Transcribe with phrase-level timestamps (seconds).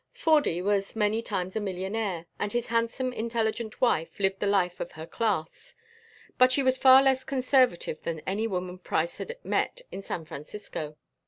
[0.13, 4.93] "Fordy" was many times a millionaire, and his handsome intelligent wife lived the life of
[4.93, 5.75] her class.
[6.39, 10.97] But she was far less conservative than any woman Price had met in San Francisco.